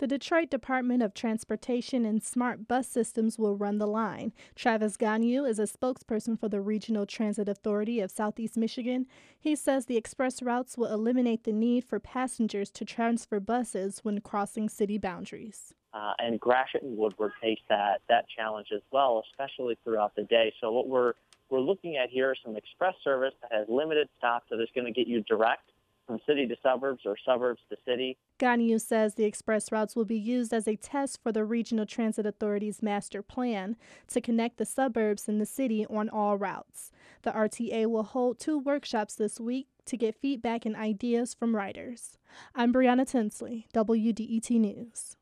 [0.00, 4.32] The Detroit Department of Transportation and Smart Bus Systems will run the line.
[4.54, 9.06] Travis Gagnon is a spokesperson for the Regional Transit Authority of Southeast Michigan.
[9.38, 14.22] He says the express routes will eliminate the need for passengers to transfer buses when
[14.22, 15.74] crossing city boundaries.
[15.92, 20.50] Uh, and Gratiot and Woodward face that that challenge as well, especially throughout the day.
[20.62, 21.12] So what we're
[21.50, 24.86] we're looking at here is some express service that has limited stops that is going
[24.86, 25.69] to get you direct
[26.10, 28.18] from city to suburbs or suburbs to city.
[28.38, 32.26] Gagnon says the express routes will be used as a test for the Regional Transit
[32.26, 33.76] Authority's master plan
[34.08, 36.90] to connect the suburbs and the city on all routes.
[37.22, 42.18] The RTA will hold two workshops this week to get feedback and ideas from riders.
[42.56, 45.16] I'm Brianna Tinsley, WDET News.